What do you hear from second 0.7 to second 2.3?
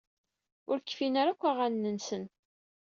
kfin ara akk aɣanen-nsen.